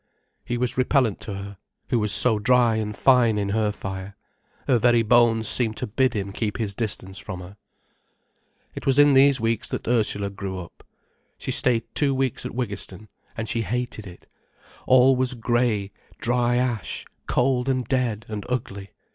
[0.43, 1.57] He was repellent to her,
[1.89, 4.17] who was so dry and fine in her fire.
[4.65, 7.55] Her very bones seemed to bid him keep his distance from her.
[8.73, 10.83] It was in these weeks that Ursula grew up.
[11.37, 14.25] She stayed two weeks at Wiggiston, and she hated it.
[14.87, 18.89] All was grey, dry ash, cold and dead and ugly.